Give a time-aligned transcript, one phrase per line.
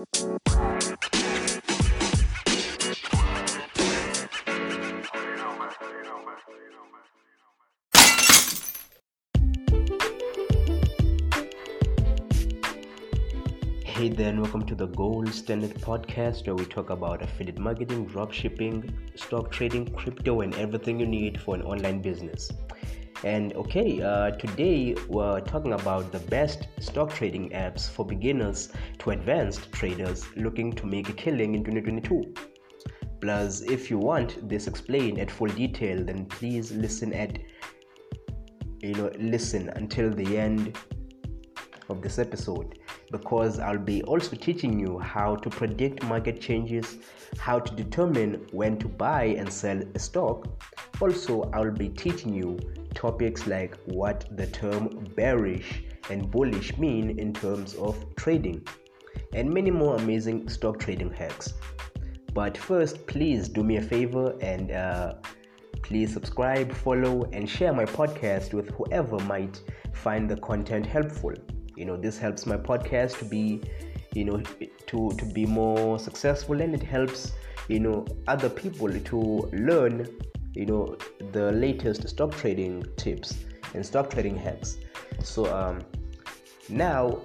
[0.00, 0.06] Hey
[14.08, 19.50] then, welcome to the Gold Standard Podcast where we talk about affiliate marketing, dropshipping, stock
[19.50, 22.50] trading, crypto, and everything you need for an online business.
[23.22, 29.10] And okay, uh, today we're talking about the best stock trading apps for beginners to
[29.10, 32.34] advanced traders looking to make a killing in 2022.
[33.20, 37.38] Plus, if you want this explained at full detail, then please listen at
[38.80, 40.78] you know listen until the end
[41.90, 42.78] of this episode
[43.10, 46.96] because I'll be also teaching you how to predict market changes,
[47.38, 50.46] how to determine when to buy and sell a stock.
[51.02, 52.58] Also, I'll be teaching you
[52.94, 58.66] topics like what the term bearish and bullish mean in terms of trading,
[59.32, 61.54] and many more amazing stock trading hacks.
[62.32, 65.14] But first, please do me a favor and uh,
[65.82, 69.60] please subscribe, follow, and share my podcast with whoever might
[69.92, 71.34] find the content helpful
[71.80, 73.60] you know this helps my podcast to be
[74.12, 74.38] you know
[74.86, 77.32] to to be more successful and it helps
[77.68, 79.18] you know other people to
[79.52, 80.06] learn
[80.54, 80.96] you know
[81.32, 84.78] the latest stock trading tips and stock trading hacks
[85.22, 85.80] so um
[86.68, 87.20] now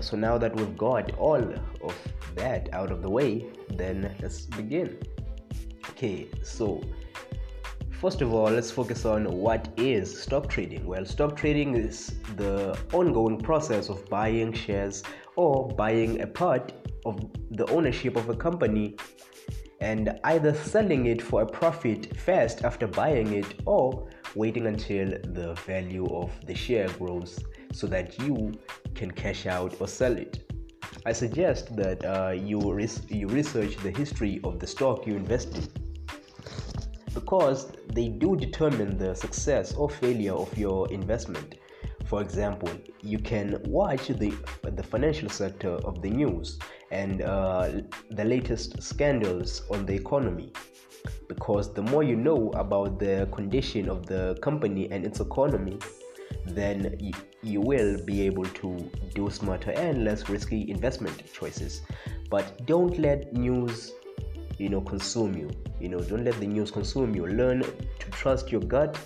[0.00, 1.42] so now that we've got all
[1.82, 1.94] of
[2.34, 4.98] that out of the way then let's begin
[5.90, 6.82] okay so
[7.98, 10.86] First of all, let's focus on what is stock trading.
[10.86, 15.02] Well, stock trading is the ongoing process of buying shares
[15.34, 16.72] or buying a part
[17.04, 17.18] of
[17.50, 18.94] the ownership of a company
[19.80, 25.54] and either selling it for a profit first after buying it or waiting until the
[25.66, 27.38] value of the share grows
[27.72, 28.52] so that you
[28.94, 30.50] can cash out or sell it.
[31.06, 35.56] I suggest that uh, you, res- you research the history of the stock you invest
[35.56, 35.68] in
[37.14, 41.56] because they do determine the success or failure of your investment.
[42.08, 42.70] For example,
[43.02, 44.32] you can watch the,
[44.62, 46.58] the financial sector of the news
[46.90, 50.50] and uh, the latest scandals on the economy.
[51.28, 55.78] Because the more you know about the condition of the company and its economy,
[56.46, 61.82] then you, you will be able to do smarter and less risky investment choices.
[62.30, 63.92] But don't let news
[64.56, 65.48] you know consume you
[65.78, 68.98] you know don't let the news consume you learn to trust your gut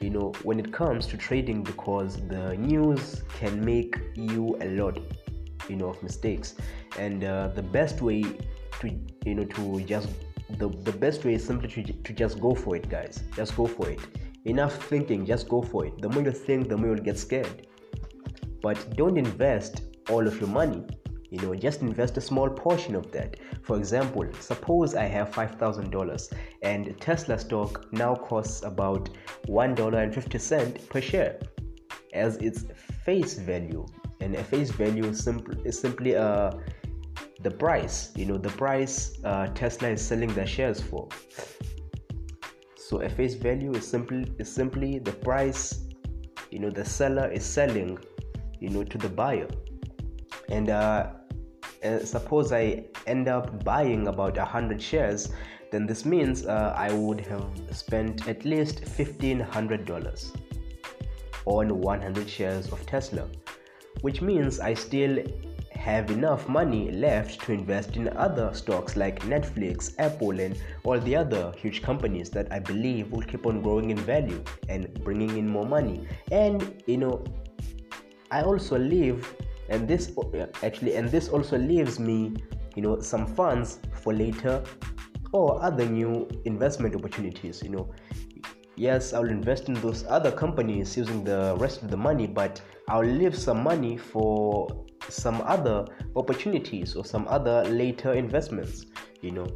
[0.00, 4.98] you know when it comes to trading because the news can make you a lot
[5.68, 6.54] you know of mistakes.
[6.98, 8.22] And uh, the best way
[8.80, 10.08] to you know to just
[10.58, 13.22] the, the best way is simply to, to just go for it guys.
[13.34, 14.00] Just go for it.
[14.44, 16.00] Enough thinking just go for it.
[16.00, 17.66] The more you think the more you'll get scared.
[18.62, 20.84] But don't invest all of your money
[21.30, 23.36] you know just invest a small portion of that.
[23.62, 26.32] For example suppose i have $5000
[26.62, 29.10] and tesla stock now costs about
[29.48, 31.38] $1.50 per share
[32.12, 32.64] as its
[33.04, 33.86] face value.
[34.20, 36.50] And a face value is, simply uh,
[37.42, 38.12] the price.
[38.16, 41.08] You know the price uh, tesla is selling their shares for.
[42.76, 45.86] So a face value is simply is simply the price
[46.50, 47.98] you know the seller is selling
[48.60, 49.48] you know to the buyer
[50.50, 51.10] and uh,
[51.84, 55.30] uh, suppose I end up buying about 100 shares,
[55.70, 60.36] then this means uh, I would have spent at least $1,500
[61.44, 63.26] on 100 shares of Tesla,
[64.00, 65.22] which means I still
[65.86, 71.14] have enough money left to invest in other stocks like Netflix, Apple, and all the
[71.14, 75.48] other huge companies that I believe will keep on growing in value and bringing in
[75.48, 76.08] more money.
[76.32, 77.24] And you know,
[78.32, 79.32] I also leave
[79.68, 80.12] and this
[80.62, 82.34] actually and this also leaves me
[82.74, 84.62] you know some funds for later
[85.32, 87.92] or other new investment opportunities you know.
[88.78, 93.02] Yes i'll invest in those other companies using the rest of the money but i'll
[93.02, 94.68] leave some money for
[95.08, 98.86] some other opportunities or some other later investments
[99.22, 99.46] you know.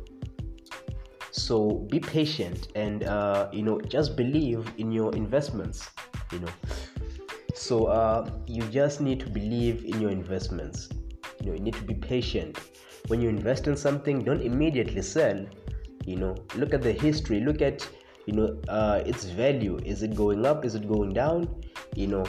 [1.33, 5.91] So be patient and uh, you know just believe in your investments
[6.33, 6.49] you know
[7.61, 10.89] so uh, you just need to believe in your investments.
[11.43, 12.59] You know you need to be patient.
[13.09, 15.45] When you invest in something don't immediately sell.
[16.07, 17.41] You know look at the history.
[17.41, 17.87] Look at
[18.25, 19.79] you know uh, its value.
[19.85, 20.65] Is it going up?
[20.65, 21.49] Is it going down?
[21.95, 22.25] You know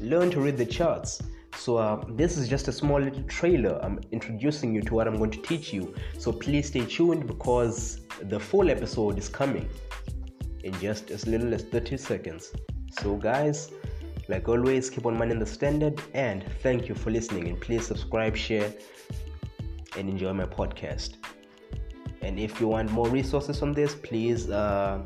[0.00, 1.22] learn to read the charts.
[1.56, 3.78] So uh, this is just a small little trailer.
[3.80, 5.94] I'm introducing you to what i'm going to teach you.
[6.18, 9.68] So please stay tuned because the full episode is coming
[10.64, 12.52] in just as little as 30 seconds.
[12.90, 13.70] So guys
[14.28, 17.48] like always, keep on minding the standard and thank you for listening.
[17.48, 18.72] And please subscribe, share,
[19.96, 21.16] and enjoy my podcast.
[22.22, 25.04] And if you want more resources on this, please uh,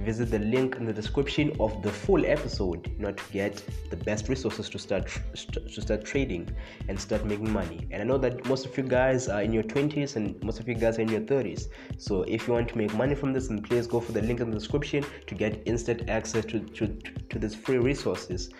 [0.00, 3.96] visit the link in the description of the full episode you know to get the
[3.96, 6.48] best resources to start to start trading
[6.88, 7.86] and start making money.
[7.90, 10.68] And i know that most of you guys are in your 20s and most of
[10.68, 11.68] you guys are in your 30s
[11.98, 14.40] so if you want to make money from this then please go for the link
[14.40, 16.86] in the description to get instant access to to,
[17.28, 18.50] to this free resources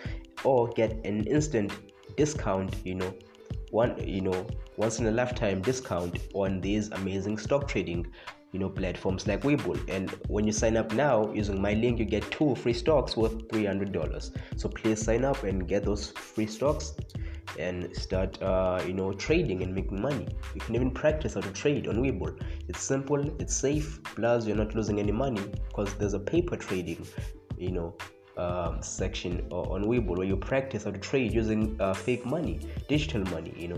[0.43, 1.71] or get an instant
[2.17, 3.13] discount you know
[3.71, 4.45] one you know
[4.77, 8.05] once in a lifetime discount on these amazing stock trading
[8.51, 9.79] you know platforms like Webull.
[9.89, 13.49] And when you sign up now using my link, you get two free stocks worth
[13.49, 14.31] three hundred dollars.
[14.57, 16.93] So please sign up and get those free stocks
[17.59, 20.27] and start uh, you know trading and making money.
[20.53, 22.39] You can even practice how to trade on Webull.
[22.67, 27.05] It's simple, it's safe, plus you're not losing any money because there's a paper trading,
[27.57, 27.95] you know.
[28.37, 33.23] Um, section on Webull where you practice how to trade using uh, fake money, digital
[33.25, 33.77] money, you know.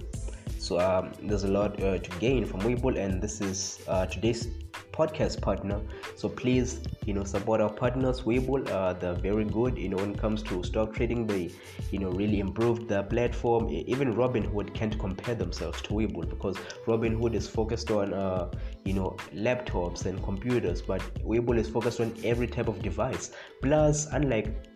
[0.59, 4.47] So um, there's a lot uh, to gain from Webull, and this is uh, today's
[4.93, 5.81] podcast partner.
[6.15, 8.21] So please, you know, support our partners.
[8.21, 9.77] Webull, uh, they're very good.
[9.77, 11.51] You know, when it comes to stock trading, they,
[11.91, 13.69] you know, really improved the platform.
[13.69, 18.49] Even Robinhood can't compare themselves to Webull because Robinhood is focused on, uh,
[18.85, 23.31] you know, laptops and computers, but Webull is focused on every type of device.
[23.61, 24.72] Plus, unlike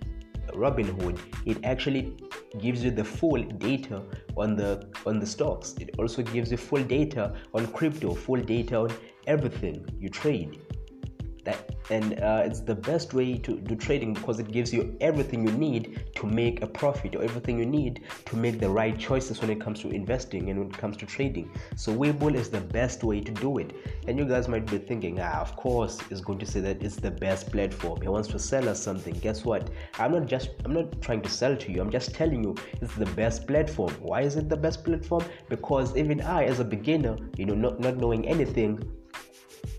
[0.53, 2.15] Robinhood, it actually
[2.59, 4.03] gives you the full data
[4.35, 5.75] on the on the stocks.
[5.79, 8.93] It also gives you full data on crypto, full data on
[9.25, 10.59] everything you trade
[11.47, 15.47] that and uh, it's the best way to do trading because it gives you everything
[15.47, 15.83] you need
[16.15, 19.59] to make a profit or everything you need to make the right choices when it
[19.65, 21.49] comes to investing and when it comes to trading.
[21.75, 23.73] So Webull is the best way to do it.
[24.07, 26.97] And you guys might be thinking ah of course is going to say that it's
[27.07, 28.01] the best platform.
[28.01, 29.13] He wants to sell us something.
[29.27, 29.69] Guess what?
[29.99, 31.81] I'm not just i'm not trying to sell to you.
[31.81, 33.93] I'm just telling you it's the best platform.
[34.11, 35.23] Why is it the best platform?
[35.49, 38.71] Because even i as a beginner you know not, not knowing anything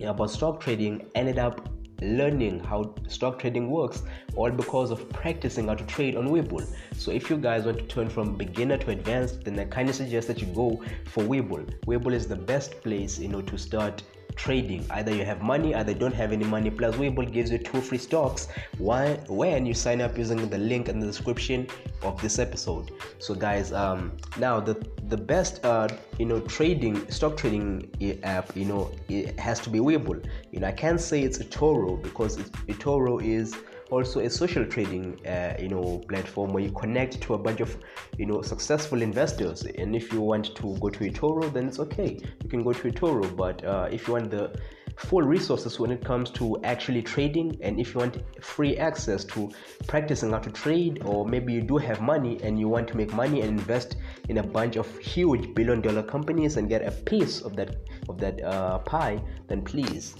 [0.00, 1.68] about stock trading ended up
[2.00, 4.02] learning how stock trading works
[4.36, 6.64] all because of practicing how to trade on Webull.
[6.94, 10.28] So if you guys want to turn from beginner to advanced, then I kindly suggest
[10.28, 11.66] that you go for Webull.
[11.86, 14.02] Webull is the best place, you know, to start
[14.38, 14.86] trading.
[14.90, 16.70] Either you have money, either don't have any money.
[16.70, 18.48] Plus, Webull gives you two free stocks
[18.78, 21.66] when you sign up using the link in the description
[22.02, 22.92] of this episode.
[23.18, 24.74] So, guys, um, now the
[25.08, 25.88] the best uh,
[26.18, 27.90] you know trading stock trading
[28.22, 30.24] app, you know, it has to be Webull.
[30.52, 32.38] You know, I can't say it's eToro because
[32.68, 33.56] eToro is
[33.90, 37.76] also a social trading uh, you know platform where you connect to a bunch of
[38.16, 39.62] you know successful investors.
[39.62, 42.18] And if you want to go to eToro then it's okay.
[42.42, 43.34] You can go to eToro.
[43.36, 44.58] But uh, if you want the
[44.98, 49.48] full resources when it comes to actually trading and if you want free access to
[49.86, 53.12] practicing how to trade or maybe you do have money and you want to make
[53.12, 53.96] money and invest
[54.28, 57.76] in a bunch of huge billion dollar companies and get a piece of that
[58.08, 60.16] of that uh, pie then please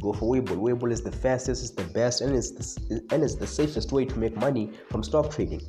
[0.00, 0.56] go for Webull.
[0.56, 4.04] Webull is the fastest, it's the best, and it's the, and it's the safest way
[4.04, 5.62] to make money from stock trading.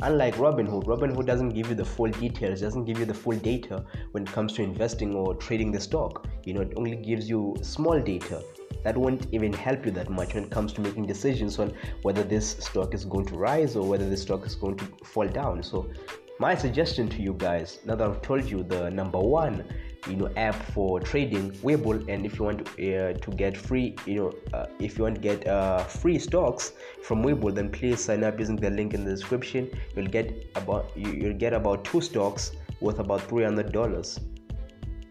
[0.00, 3.84] Unlike Robinhood, Robinhood doesn't give you the full details, doesn't give you the full data
[4.12, 6.26] when it comes to investing or trading the stock.
[6.44, 8.44] You know, it only gives you small data
[8.84, 12.22] that won't even help you that much when it comes to making decisions on whether
[12.22, 15.62] this stock is going to rise or whether this stock is going to fall down.
[15.62, 15.90] So,
[16.38, 19.64] my suggestion to you guys, now that I've told you the number one
[20.06, 23.96] you know app for trading Webull and if you want to, uh, to get free
[24.06, 26.72] you know uh, if you want to get uh, free stocks
[27.02, 29.70] from Webull then please sign up using the link in the description.
[29.96, 34.20] You'll get about you, you'll get about two stocks worth about $300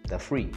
[0.08, 0.52] they're free.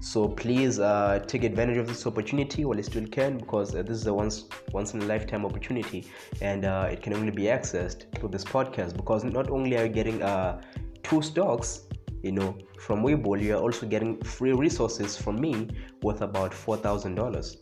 [0.00, 3.98] So please uh, take advantage of this opportunity while you still can because uh, this
[3.98, 6.08] is a once once in a lifetime opportunity
[6.40, 9.88] and uh, it can only be accessed through this podcast because not only are you
[9.88, 10.60] getting uh,
[11.04, 11.82] two stocks
[12.22, 15.68] you know from Webull you are also getting free resources from me
[16.02, 17.56] worth about $4000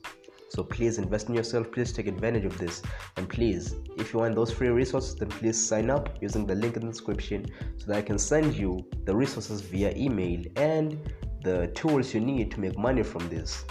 [0.50, 1.70] so please invest in yourself.
[1.70, 2.82] Please take advantage of this.
[3.16, 6.76] And please if you want those free resources then please sign up using the link
[6.76, 10.98] in the description so that i can send you the resources via email and
[11.42, 13.64] the tools you need to make money from this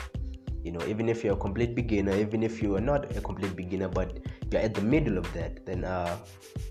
[0.69, 3.55] you know even if you're a complete beginner even if you are not a complete
[3.55, 4.19] beginner but
[4.51, 6.15] you're at the middle of that then uh,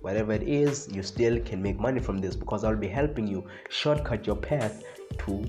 [0.03, 3.45] whatever it is you still can make money from this because i'll be helping you
[3.71, 4.85] shortcut your path
[5.25, 5.45] to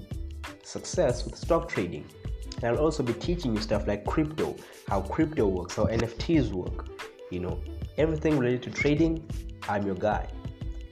[0.63, 2.05] success with stock trading.
[2.55, 4.55] And i'll also be teaching you stuff like crypto
[4.87, 6.87] how crypto works how nfts work.
[7.29, 7.59] You know
[7.97, 9.29] everything related to trading
[9.67, 10.27] i'm your guy.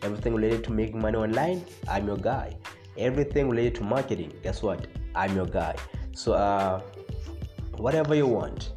[0.03, 2.55] Everything related to making money online i'm your guy.
[2.97, 4.85] Everything related to marketing guess what?
[5.15, 5.75] I'm your guy.
[6.13, 6.81] So uh
[7.79, 8.74] whatever you want,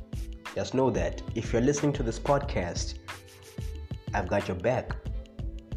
[0.54, 2.99] just know that if you're listening to this podcast,
[4.14, 4.97] I've got your back.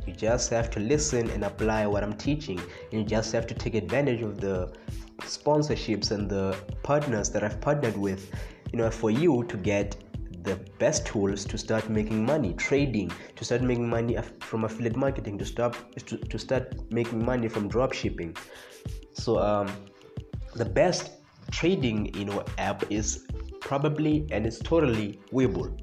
[0.05, 2.59] You just have to listen and apply what I'm teaching.
[2.59, 4.73] And you just have to take advantage of the
[5.21, 8.33] sponsorships and the partners that I've partnered with,
[8.71, 9.95] you know, for you to get
[10.43, 15.37] the best tools to start making money trading to start making money from affiliate marketing
[15.37, 18.35] to start to, to start making money from drop shipping
[19.13, 19.71] so um,
[20.55, 23.25] the best trading you know app is
[23.59, 25.77] probably and it's totally Webull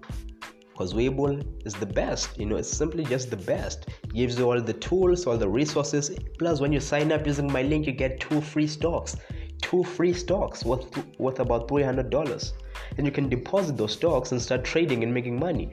[0.72, 3.88] because Webull is the best you know it's simply just the best.
[4.14, 6.10] Gives you all the tools all the resources.
[6.38, 9.16] Plus when you sign up using my link you get two free stocks.
[9.60, 10.86] Two free stocks worth
[11.18, 12.52] worth about $300
[12.96, 15.70] and you can deposit those stocks and start trading and making money.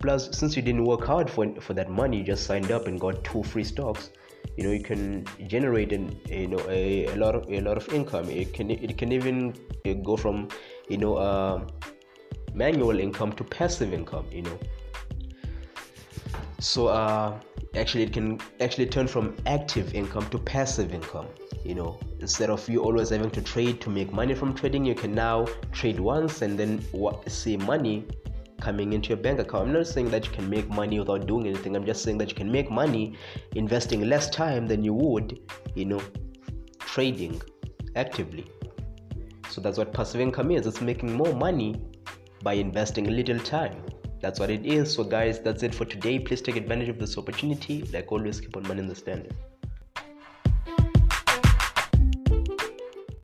[0.00, 3.00] Plus since you didn't work hard for, for that money you just signed up and
[3.00, 4.10] got two free stocks
[4.56, 7.92] you know you can generate an, you know a, a lot of a lot of
[7.92, 8.28] income.
[8.28, 9.54] It can it can even
[10.02, 10.48] go from
[10.88, 11.66] you know uh,
[12.54, 14.58] manual income to passive income you know.
[16.58, 17.40] So uh,
[17.74, 21.28] actually it can actually turn from active income to passive income
[21.64, 21.98] you know.
[22.20, 25.46] Instead of you always having to trade to make money from trading you can now
[25.72, 26.84] trade once and then
[27.28, 28.04] see money
[28.60, 29.68] coming into your bank account.
[29.68, 31.74] I'm not saying that you can make money without doing anything.
[31.74, 33.16] I'm just saying that you can make money
[33.56, 35.40] investing less time than you would,
[35.74, 36.00] you know,
[36.78, 37.40] trading
[37.96, 38.46] actively.
[39.48, 40.66] So that's what passive income is.
[40.66, 41.82] It's making more money
[42.42, 43.82] by investing little time.
[44.20, 44.92] That's what it is.
[44.94, 46.18] So guys, that's it for today.
[46.18, 47.82] Please take advantage of this opportunity.
[47.92, 49.34] Like always, keep on money in the standard.